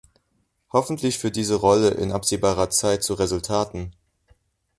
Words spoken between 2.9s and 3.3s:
zu